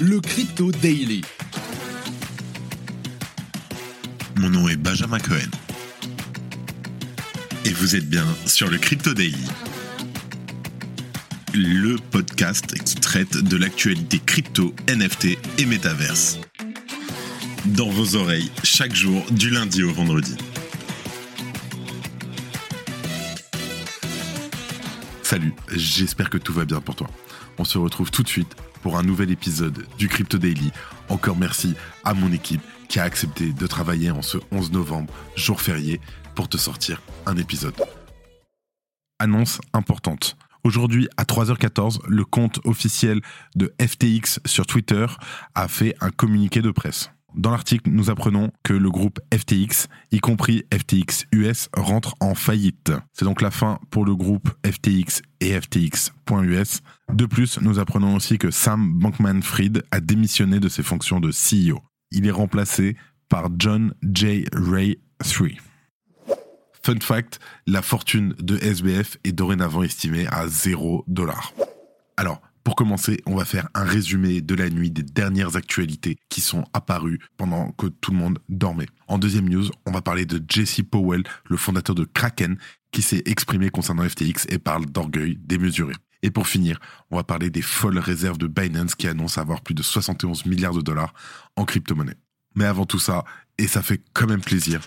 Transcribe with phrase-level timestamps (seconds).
[0.00, 1.20] le Crypto Daily.
[4.36, 5.50] Mon nom est Benjamin Cohen.
[7.66, 9.44] Et vous êtes bien sur le Crypto Daily.
[11.52, 16.38] Le podcast qui traite de l'actualité crypto, NFT et métaverse.
[17.66, 20.34] Dans vos oreilles, chaque jour, du lundi au vendredi.
[25.22, 27.10] Salut, j'espère que tout va bien pour toi.
[27.58, 30.70] On se retrouve tout de suite pour un nouvel épisode du Crypto Daily.
[31.08, 31.74] Encore merci
[32.04, 36.00] à mon équipe qui a accepté de travailler en ce 11 novembre, jour férié,
[36.34, 37.74] pour te sortir un épisode.
[39.18, 40.36] Annonce importante.
[40.64, 43.20] Aujourd'hui, à 3h14, le compte officiel
[43.56, 45.06] de FTX sur Twitter
[45.54, 47.10] a fait un communiqué de presse.
[47.34, 52.92] Dans l'article, nous apprenons que le groupe FTX, y compris FTX US, rentre en faillite.
[53.12, 56.80] C'est donc la fin pour le groupe FTX et FTX.us.
[57.12, 61.80] De plus, nous apprenons aussi que Sam Bankman-Fried a démissionné de ses fonctions de CEO.
[62.10, 62.96] Il est remplacé
[63.28, 64.46] par John J.
[64.52, 65.58] Ray III.
[66.82, 71.52] Fun fact, la fortune de SBF est dorénavant estimée à 0 dollars.
[72.16, 76.40] Alors, pour commencer, on va faire un résumé de la nuit des dernières actualités qui
[76.40, 78.88] sont apparues pendant que tout le monde dormait.
[79.08, 82.58] En deuxième news, on va parler de Jesse Powell, le fondateur de Kraken,
[82.92, 85.94] qui s'est exprimé concernant FTX et parle d'orgueil démesuré.
[86.22, 86.78] Et pour finir,
[87.10, 90.74] on va parler des folles réserves de Binance qui annoncent avoir plus de 71 milliards
[90.74, 91.14] de dollars
[91.56, 92.16] en crypto-monnaie.
[92.54, 93.24] Mais avant tout ça,
[93.58, 94.80] et ça fait quand même plaisir,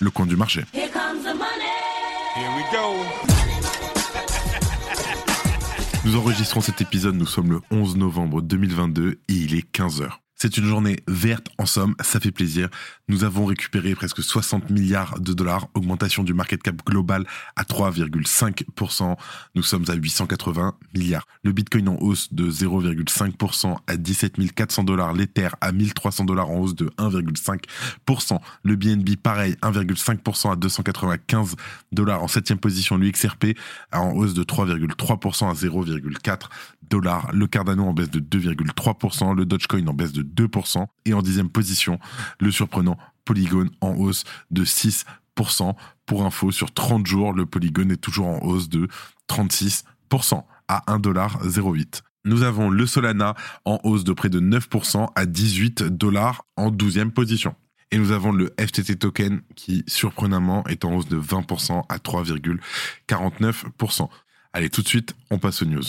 [0.00, 0.64] le coin du marché.
[0.72, 1.66] Here comes the money.
[2.36, 3.55] Here we go.
[6.06, 10.25] Nous enregistrons cet épisode, nous sommes le 11 novembre 2022 et il est 15h.
[10.46, 12.68] C'est une journée verte, en somme, ça fait plaisir.
[13.08, 19.16] Nous avons récupéré presque 60 milliards de dollars, augmentation du market cap global à 3,5%.
[19.56, 21.26] Nous sommes à 880 milliards.
[21.42, 25.14] Le Bitcoin en hausse de 0,5% à 17 400 dollars.
[25.14, 28.38] L'Ether à 1300 dollars en hausse de 1,5%.
[28.62, 31.56] Le BNB pareil, 1,5% à 295
[31.90, 32.22] dollars.
[32.22, 33.56] En septième position, l'UXRP
[33.92, 36.48] en hausse de 3,3% à 0,4
[36.88, 37.30] dollars.
[37.32, 39.34] Le Cardano en baisse de 2,3%.
[39.34, 40.86] Le Dogecoin en baisse de 2%.
[41.04, 41.98] Et en dixième position,
[42.40, 45.04] le surprenant Polygon en hausse de 6%.
[46.06, 48.88] Pour info, sur 30 jours, le Polygon est toujours en hausse de
[49.28, 52.02] 36% à 1,08$.
[52.24, 57.10] Nous avons le Solana en hausse de près de 9% à 18 dollars en 12e
[57.10, 57.54] position.
[57.92, 64.08] Et nous avons le FTT token qui, surprenamment, est en hausse de 20% à 3,49%.
[64.52, 65.84] Allez, tout de suite, on passe aux news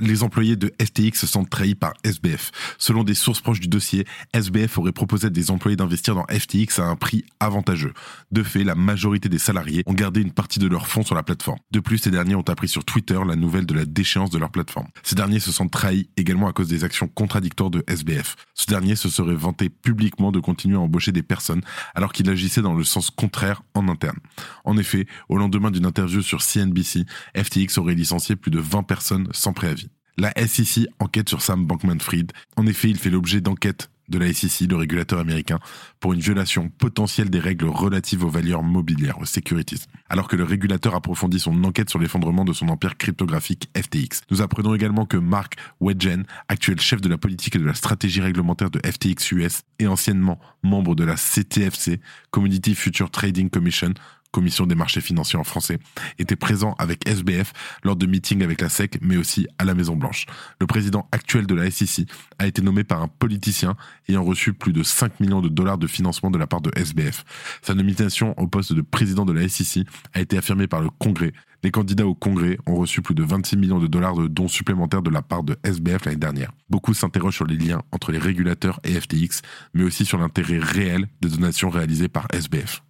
[0.00, 2.50] les employés de FTX se sentent trahis par SBF.
[2.78, 6.78] Selon des sources proches du dossier, SBF aurait proposé à des employés d'investir dans FTX
[6.78, 7.92] à un prix avantageux.
[8.30, 11.22] De fait, la majorité des salariés ont gardé une partie de leurs fonds sur la
[11.22, 11.58] plateforme.
[11.70, 14.50] De plus, ces derniers ont appris sur Twitter la nouvelle de la déchéance de leur
[14.50, 14.88] plateforme.
[15.02, 18.36] Ces derniers se sentent trahis également à cause des actions contradictoires de SBF.
[18.54, 21.62] Ce dernier se serait vanté publiquement de continuer à embaucher des personnes
[21.94, 24.18] alors qu'il agissait dans le sens contraire en interne.
[24.64, 27.04] En effet, au lendemain d'une interview sur CNBC,
[27.36, 29.85] FTX aurait licencié plus de 20 personnes sans préavis.
[30.18, 32.32] La SEC enquête sur Sam Bankman-Fried.
[32.56, 35.58] En effet, il fait l'objet d'enquêtes de la SEC, le régulateur américain,
[36.00, 39.84] pour une violation potentielle des règles relatives aux valeurs mobilières, aux securities.
[40.08, 44.22] Alors que le régulateur approfondit son enquête sur l'effondrement de son empire cryptographique FTX.
[44.30, 48.20] Nous apprenons également que Mark Wedgen, actuel chef de la politique et de la stratégie
[48.22, 52.00] réglementaire de FTX US et anciennement membre de la CTFC,
[52.30, 53.92] Commodity Future Trading Commission,
[54.30, 55.78] commission des marchés financiers en français,
[56.18, 59.96] était présent avec SBF lors de meetings avec la SEC, mais aussi à la Maison
[59.96, 60.26] Blanche.
[60.60, 63.76] Le président actuel de la SEC a été nommé par un politicien
[64.08, 67.24] ayant reçu plus de 5 millions de dollars de financement de la part de SBF.
[67.62, 71.32] Sa nomination au poste de président de la SEC a été affirmée par le Congrès.
[71.62, 75.02] Les candidats au Congrès ont reçu plus de 26 millions de dollars de dons supplémentaires
[75.02, 76.52] de la part de SBF l'année dernière.
[76.70, 79.42] Beaucoup s'interrogent sur les liens entre les régulateurs et FTX,
[79.74, 82.85] mais aussi sur l'intérêt réel des donations réalisées par SBF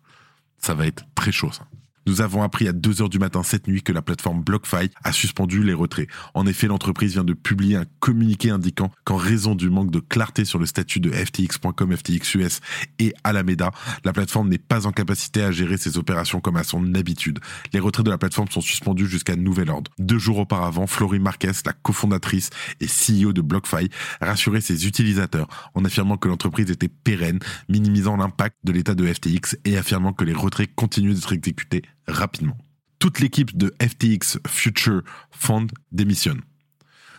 [0.66, 1.68] ça va être très chaud ça.
[2.06, 5.64] Nous avons appris à 2h du matin cette nuit que la plateforme BlockFi a suspendu
[5.64, 6.08] les retraits.
[6.34, 10.44] En effet, l'entreprise vient de publier un communiqué indiquant qu'en raison du manque de clarté
[10.44, 12.60] sur le statut de FTX.com, FTX
[13.00, 13.72] et Alameda,
[14.04, 17.40] la plateforme n'est pas en capacité à gérer ses opérations comme à son habitude.
[17.72, 19.90] Les retraits de la plateforme sont suspendus jusqu'à nouvel ordre.
[19.98, 22.50] Deux jours auparavant, Florie Marquez, la cofondatrice
[22.80, 23.90] et CEO de BlockFi,
[24.20, 29.56] rassurait ses utilisateurs en affirmant que l'entreprise était pérenne, minimisant l'impact de l'état de FTX
[29.64, 32.56] et affirmant que les retraits continuent d'être exécutés rapidement.
[32.98, 36.40] Toute l'équipe de FTX Future Fund démissionne.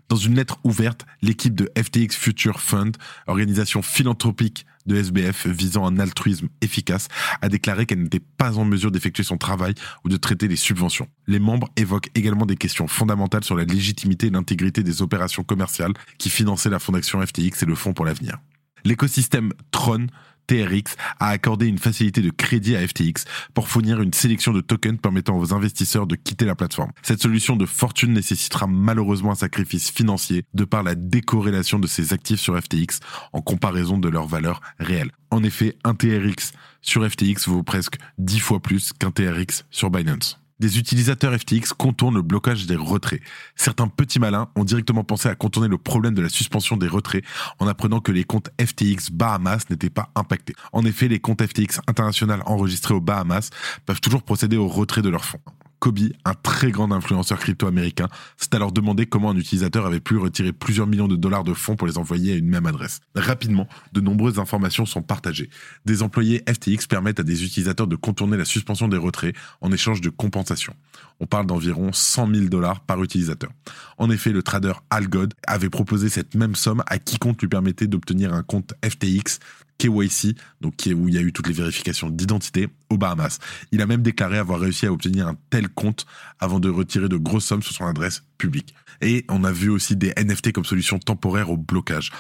[0.10, 2.96] Dans une lettre ouverte, l'équipe de FTX Future Fund,
[3.28, 7.10] organisation philanthropique de SBF visant un altruisme efficace,
[7.42, 9.74] a déclaré qu'elle n'était pas en mesure d'effectuer son travail
[10.06, 11.10] ou de traiter les subventions.
[11.28, 15.94] Les membres évoquent également des questions fondamentales sur la légitimité et l'intégrité des opérations commerciales
[16.18, 18.38] qui finançaient la fondation FTX et le Fonds pour l'avenir.
[18.86, 20.08] L'écosystème Tron
[20.48, 25.00] TRX a accordé une facilité de crédit à FTX pour fournir une sélection de tokens
[25.00, 26.92] permettant aux investisseurs de quitter la plateforme.
[27.04, 32.14] Cette solution de fortune nécessitera malheureusement un sacrifice financier de par la décorrélation de ses
[32.14, 33.00] actifs sur FTX
[33.34, 35.12] en comparaison de leur valeur réelle.
[35.30, 40.40] En effet, un TRX sur FTX vaut presque 10 fois plus qu'un TRX sur Binance
[40.60, 43.22] des utilisateurs FTX contournent le blocage des retraits.
[43.56, 47.24] Certains petits malins ont directement pensé à contourner le problème de la suspension des retraits
[47.60, 50.56] en apprenant que les comptes FTX Bahamas n'étaient pas impactés.
[50.74, 53.50] En effet, les comptes FTX international enregistrés aux Bahamas
[53.86, 55.42] peuvent toujours procéder au retrait de leurs fonds.
[55.80, 58.08] Kobe, un très grand influenceur crypto américain,
[58.38, 61.76] s'est alors demandé comment un utilisateur avait pu retirer plusieurs millions de dollars de fonds
[61.76, 63.00] pour les envoyer à une même adresse.
[63.16, 65.50] Rapidement, de nombreuses informations sont partagées.
[65.86, 70.02] Des employés FTX permettent à des utilisateurs de contourner la suspension des retraits en échange
[70.02, 70.74] de compensation.
[71.20, 73.52] On parle d'environ 100 000 dollars par utilisateur.
[73.98, 78.34] En effet, le trader Algod avait proposé cette même somme à quiconque lui permettait d'obtenir
[78.34, 79.40] un compte FTX
[79.78, 83.40] KYC, donc où il y a eu toutes les vérifications d'identité aux Bahamas.
[83.72, 86.06] Il a même déclaré avoir réussi à obtenir un tel compte
[86.40, 88.74] avant de retirer de grosses sommes sur son adresse publique.
[89.02, 92.12] Et on a vu aussi des NFT comme solution temporaire au blocage.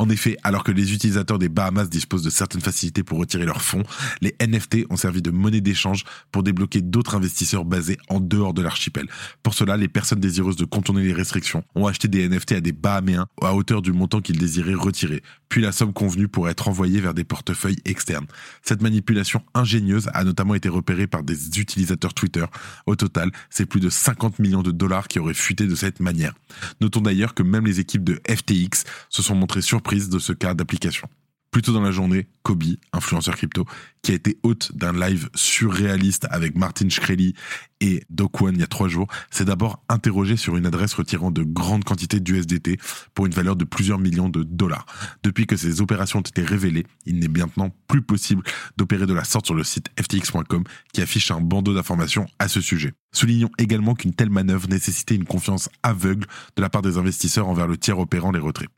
[0.00, 3.60] En effet, alors que les utilisateurs des Bahamas disposent de certaines facilités pour retirer leurs
[3.60, 3.82] fonds,
[4.22, 8.62] les NFT ont servi de monnaie d'échange pour débloquer d'autres investisseurs basés en dehors de
[8.62, 9.08] l'archipel.
[9.42, 12.72] Pour cela, les personnes désireuses de contourner les restrictions ont acheté des NFT à des
[12.72, 17.02] Bahaméens à hauteur du montant qu'ils désiraient retirer, puis la somme convenue pourrait être envoyée
[17.02, 18.26] vers des portefeuilles externes.
[18.62, 22.46] Cette manipulation ingénieuse a notamment été repérée par des utilisateurs Twitter.
[22.86, 26.32] Au total, c'est plus de 50 millions de dollars qui auraient fuité de cette manière.
[26.80, 30.54] Notons d'ailleurs que même les équipes de FTX se sont montrées surprises de ce cas
[30.54, 31.08] d'application.
[31.50, 33.64] Plus tôt dans la journée, Kobe, influenceur crypto,
[34.02, 37.34] qui a été hôte d'un live surréaliste avec Martin Shkreli
[37.80, 38.04] et
[38.40, 41.82] One il y a trois jours, s'est d'abord interrogé sur une adresse retirant de grandes
[41.82, 42.78] quantités d'USDT
[43.14, 44.86] pour une valeur de plusieurs millions de dollars.
[45.24, 48.44] Depuis que ces opérations ont été révélées, il n'est maintenant plus possible
[48.76, 50.62] d'opérer de la sorte sur le site ftx.com
[50.92, 52.92] qui affiche un bandeau d'informations à ce sujet.
[53.12, 57.66] Soulignons également qu'une telle manœuvre nécessitait une confiance aveugle de la part des investisseurs envers
[57.66, 58.68] le tiers opérant les retraits.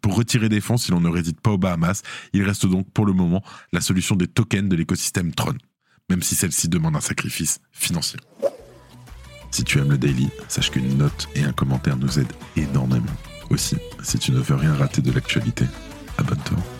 [0.00, 2.02] Pour retirer des fonds si l'on ne réside pas aux Bahamas,
[2.32, 3.42] il reste donc pour le moment
[3.72, 5.54] la solution des tokens de l'écosystème Tron,
[6.08, 8.18] même si celle-ci demande un sacrifice financier.
[9.50, 13.06] Si tu aimes le daily, sache qu'une note et un commentaire nous aident énormément.
[13.50, 15.64] Aussi, si tu ne veux rien rater de l'actualité,
[16.18, 16.79] abonne-toi.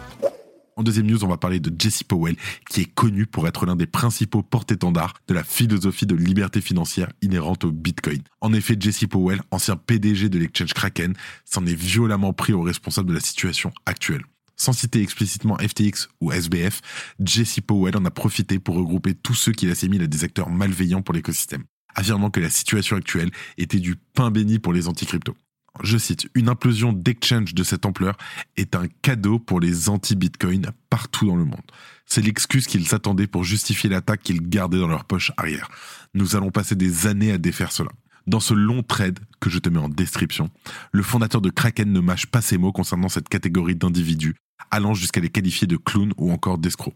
[0.80, 2.36] En deuxième news, on va parler de Jesse Powell,
[2.70, 7.12] qui est connu pour être l'un des principaux porte-étendards de la philosophie de liberté financière
[7.20, 8.22] inhérente au Bitcoin.
[8.40, 11.12] En effet, Jesse Powell, ancien PDG de l'exchange Kraken,
[11.44, 14.24] s'en est violemment pris au responsable de la situation actuelle.
[14.56, 16.80] Sans citer explicitement FTX ou SBF,
[17.22, 21.02] Jesse Powell en a profité pour regrouper tous ceux qu'il assimile à des acteurs malveillants
[21.02, 25.34] pour l'écosystème, affirmant que la situation actuelle était du pain béni pour les anti-crypto
[25.82, 28.16] je cite, une implosion d'exchange de cette ampleur
[28.56, 31.60] est un cadeau pour les anti-Bitcoin partout dans le monde.
[32.06, 35.68] C'est l'excuse qu'ils s'attendaient pour justifier l'attaque qu'ils gardaient dans leur poche arrière.
[36.14, 37.90] Nous allons passer des années à défaire cela.
[38.26, 40.50] Dans ce long trade que je te mets en description,
[40.92, 44.34] le fondateur de Kraken ne mâche pas ses mots concernant cette catégorie d'individus
[44.70, 46.94] allant jusqu'à les qualifier de clowns ou encore d'escrocs.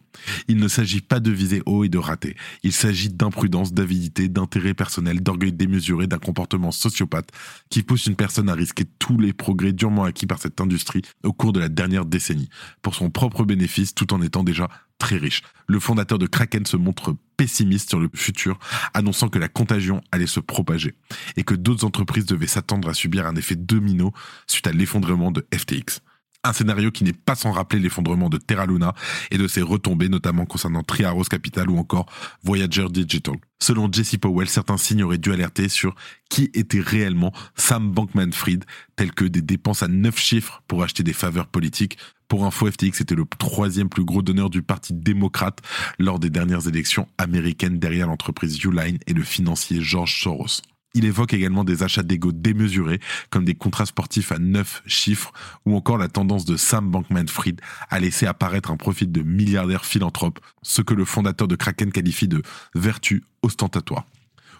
[0.48, 2.36] Il ne s'agit pas de viser haut et de rater.
[2.62, 7.30] Il s'agit d'imprudence, d'avidité, d'intérêt personnel, d'orgueil démesuré, d'un comportement sociopathe
[7.70, 11.32] qui pousse une personne à risquer tous les progrès durement acquis par cette industrie au
[11.32, 12.48] cours de la dernière décennie,
[12.82, 14.68] pour son propre bénéfice tout en étant déjà
[14.98, 15.42] très riche.
[15.66, 18.58] Le fondateur de Kraken se montre pessimiste sur le futur,
[18.92, 20.94] annonçant que la contagion allait se propager
[21.36, 24.12] et que d'autres entreprises devaient s'attendre à subir un effet domino
[24.46, 26.00] suite à l'effondrement de FTX.
[26.46, 28.94] Un scénario qui n'est pas sans rappeler l'effondrement de Terra Luna
[29.30, 32.04] et de ses retombées, notamment concernant Triaros Capital ou encore
[32.42, 33.36] Voyager Digital.
[33.60, 35.94] Selon Jesse Powell, certains signes auraient dû alerter sur
[36.28, 41.14] qui était réellement Sam Bankman-Fried, tels que des dépenses à neuf chiffres pour acheter des
[41.14, 41.96] faveurs politiques.
[42.28, 45.60] Pour info, FTX était le troisième plus gros donneur du Parti démocrate
[45.98, 50.60] lors des dernières élections américaines derrière l'entreprise Uline et le financier George Soros.
[50.94, 55.32] Il évoque également des achats d'ego démesurés, comme des contrats sportifs à neuf chiffres,
[55.66, 57.60] ou encore la tendance de Sam Bankman-Fried
[57.90, 62.28] à laisser apparaître un profil de milliardaire philanthrope, ce que le fondateur de Kraken qualifie
[62.28, 62.42] de
[62.74, 64.06] vertu ostentatoire.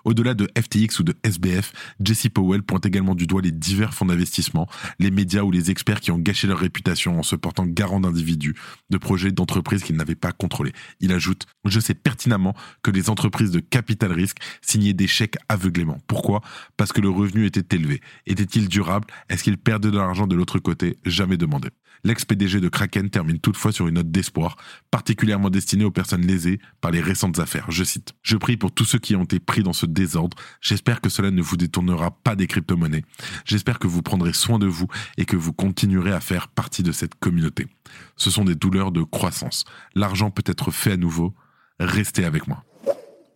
[0.05, 4.05] Au-delà de FTX ou de SBF, Jesse Powell pointe également du doigt les divers fonds
[4.07, 4.69] d'investissement,
[4.99, 8.55] les médias ou les experts qui ont gâché leur réputation en se portant garant d'individus,
[8.91, 10.73] de projets, d'entreprises qu'ils n'avaient pas contrôlés.
[11.01, 15.99] Il ajoute Je sais pertinemment que les entreprises de capital risque signaient des chèques aveuglément.
[16.07, 16.43] Pourquoi?
[16.77, 18.01] Parce que le revenu était élevé.
[18.27, 19.09] Était-il durable?
[19.29, 20.99] Est-ce qu'ils perdaient de l'argent de l'autre côté?
[21.05, 21.69] Jamais demandé.
[22.03, 24.57] L'ex-PDG de Kraken termine toutefois sur une note d'espoir,
[24.91, 27.71] particulièrement destinée aux personnes lésées par les récentes affaires.
[27.71, 30.37] Je cite Je prie pour tous ceux qui ont été pris dans ce désordre.
[30.61, 33.05] J'espère que cela ne vous détournera pas des crypto-monnaies.
[33.45, 36.93] J'espère que vous prendrez soin de vous et que vous continuerez à faire partie de
[36.93, 37.69] cette communauté.
[38.17, 39.65] Ce sont des douleurs de croissance.
[39.95, 41.35] L'argent peut être fait à nouveau.
[41.79, 42.65] Restez avec moi.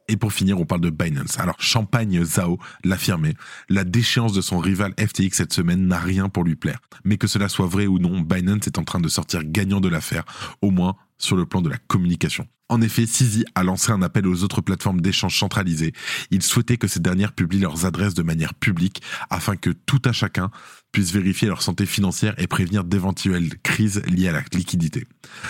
[0.08, 1.38] Et pour finir, on parle de Binance.
[1.38, 3.34] Alors, Champagne Zhao l'affirmait,
[3.68, 6.80] la déchéance de son rival FTX cette semaine n'a rien pour lui plaire.
[7.04, 9.88] Mais que cela soit vrai ou non, Binance est en train de sortir gagnant de
[9.88, 10.24] l'affaire,
[10.62, 12.46] au moins sur le plan de la communication.
[12.70, 15.94] En effet, Sisi a lancé un appel aux autres plateformes d'échange centralisées.
[16.30, 20.12] Il souhaitait que ces dernières publient leurs adresses de manière publique afin que tout à
[20.12, 20.50] chacun
[20.92, 25.06] puisse vérifier leur santé financière et prévenir d'éventuelles crises liées à la liquidité.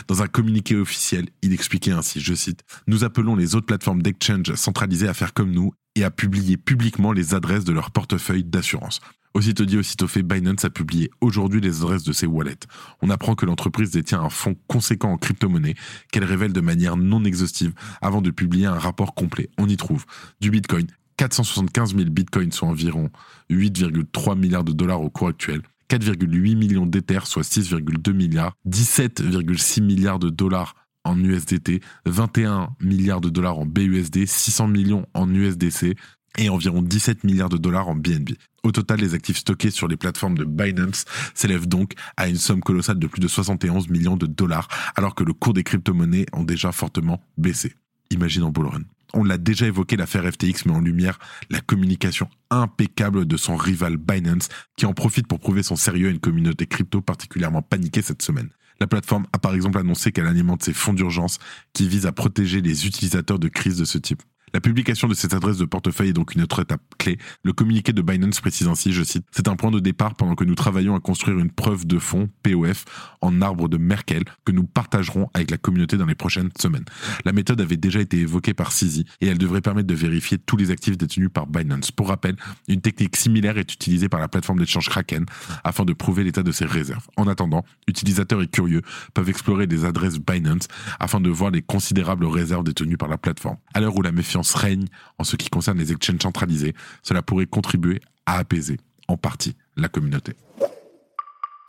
[0.09, 4.55] Dans un communiqué officiel, il expliquait ainsi, je cite, Nous appelons les autres plateformes d'exchange
[4.55, 9.01] centralisées à faire comme nous et à publier publiquement les adresses de leur portefeuille d'assurance.
[9.35, 12.67] Aussitôt dit, aussitôt fait, Binance a publié aujourd'hui les adresses de ses wallets.
[13.03, 15.75] On apprend que l'entreprise détient un fonds conséquent en crypto-monnaie
[16.11, 19.51] qu'elle révèle de manière non exhaustive avant de publier un rapport complet.
[19.59, 20.07] On y trouve
[20.41, 20.87] du Bitcoin,
[21.19, 23.11] 475 000 Bitcoins, soit environ
[23.51, 30.19] 8,3 milliards de dollars au cours actuel, 4,8 millions d'Ether, soit 6,2 milliards, 17,6 milliards
[30.19, 35.97] de dollars en USDT, 21 milliards de dollars en BUSD, 600 millions en USDC,
[36.39, 38.31] et environ 17 milliards de dollars en BNB.
[38.63, 42.61] Au total, les actifs stockés sur les plateformes de Binance s'élèvent donc à une somme
[42.61, 46.45] colossale de plus de 71 millions de dollars, alors que le cours des crypto-monnaies ont
[46.45, 47.75] déjà fortement baissé.
[48.11, 48.69] Imagine en bull.
[49.15, 51.19] On l'a déjà évoqué, l'affaire FTX met en lumière
[51.51, 56.11] la communication impeccable de son rival Binance, qui en profite pour prouver son sérieux à
[56.11, 58.51] une communauté crypto particulièrement paniquée cette semaine.
[58.81, 61.39] La plateforme a par exemple annoncé qu'elle alimente ses fonds d'urgence
[61.73, 64.23] qui visent à protéger les utilisateurs de crises de ce type.
[64.55, 67.19] La publication de cette adresse de portefeuille est donc une autre étape clé.
[67.43, 70.45] Le communiqué de Binance précise ainsi, je cite, C'est un point de départ pendant que
[70.45, 72.85] nous travaillons à construire une preuve de fond, POF,
[73.21, 76.85] en arbre de Merkel, que nous partagerons avec la communauté dans les prochaines semaines.
[77.25, 80.57] La méthode avait déjà été évoquée par Sisi et elle devrait permettre de vérifier tous
[80.57, 81.91] les actifs détenus par Binance.
[81.91, 82.37] Pour rappel,
[82.69, 85.27] une technique similaire est utilisée par la plateforme d'échange Kraken
[85.65, 87.07] afin de prouver l'état de ses réserves.
[87.17, 88.83] En attendant, utilisateurs et curieux
[89.15, 90.69] peuvent explorer des adresses Binance
[91.01, 93.57] afin de voir les considérables réserves détenues par la plateforme.
[93.75, 94.87] À l'heure où la méfiance règne
[95.19, 98.79] en ce qui concerne les exchanges centralisés, cela pourrait contribuer à apaiser
[99.09, 100.35] en partie la communauté.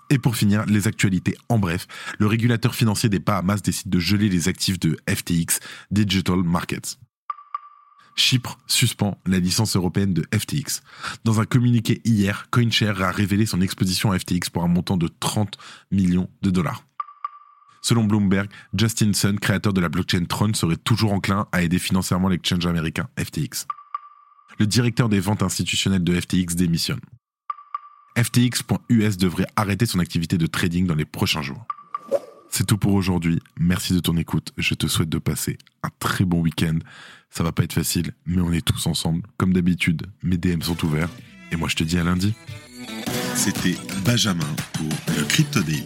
[0.09, 1.87] Et pour finir, les actualités en bref.
[2.17, 5.59] Le régulateur financier des Bahamas décide de geler les actifs de FTX,
[5.91, 6.97] Digital Markets.
[8.15, 10.81] Chypre suspend la licence européenne de FTX.
[11.23, 15.07] Dans un communiqué hier, CoinShare a révélé son exposition à FTX pour un montant de
[15.07, 15.57] 30
[15.91, 16.83] millions de dollars.
[17.81, 22.29] Selon Bloomberg, Justin Sun, créateur de la blockchain Tron, serait toujours enclin à aider financièrement
[22.29, 23.65] l'exchange américain FTX.
[24.59, 26.99] Le directeur des ventes institutionnelles de FTX démissionne.
[28.17, 31.65] FTX.us devrait arrêter son activité de trading dans les prochains jours.
[32.49, 33.41] C'est tout pour aujourd'hui.
[33.59, 34.51] Merci de ton écoute.
[34.57, 36.79] Je te souhaite de passer un très bon week-end.
[37.29, 39.21] Ça va pas être facile, mais on est tous ensemble.
[39.37, 41.09] Comme d'habitude, mes DM sont ouverts.
[41.51, 42.33] Et moi, je te dis à lundi.
[43.35, 45.85] C'était Benjamin pour le Crypto Daily.